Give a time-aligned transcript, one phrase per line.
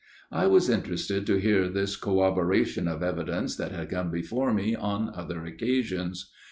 [0.31, 5.11] I was interested to hear this corroboration of evidence that had come before me on
[5.13, 6.31] other occasions.